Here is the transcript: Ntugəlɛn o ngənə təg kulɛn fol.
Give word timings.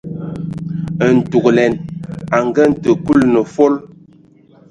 Ntugəlɛn 1.15 1.73
o 2.35 2.37
ngənə 2.47 2.75
təg 2.83 2.97
kulɛn 3.05 3.35
fol. 3.53 3.73